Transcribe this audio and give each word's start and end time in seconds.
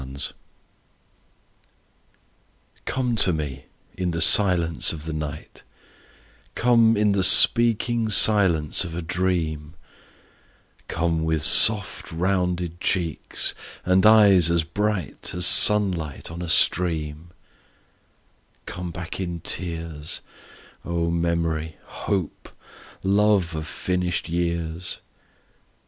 ECHO. 0.01 0.33
Come 2.85 3.15
to 3.17 3.31
me 3.31 3.65
in 3.95 4.09
the 4.09 4.19
silence 4.19 4.91
of 4.93 5.05
the 5.05 5.13
night; 5.13 5.61
Come 6.55 6.97
in 6.97 7.11
the 7.11 7.23
speaking 7.23 8.09
silence 8.09 8.83
of 8.83 8.95
a 8.95 9.03
dream; 9.03 9.75
Come 10.87 11.23
with 11.23 11.43
soft 11.43 12.11
rounded 12.11 12.79
cheeks 12.81 13.53
and 13.85 14.03
eyes 14.03 14.49
as 14.49 14.63
bright 14.63 15.35
As 15.35 15.45
sunlight 15.45 16.31
on 16.31 16.41
a 16.41 16.49
stream; 16.49 17.29
Come 18.65 18.89
back 18.89 19.19
in 19.19 19.41
tears, 19.41 20.21
O 20.83 21.11
memory, 21.11 21.77
hope, 21.85 22.49
love 23.03 23.53
of 23.53 23.67
finished 23.67 24.27
years. 24.29 24.97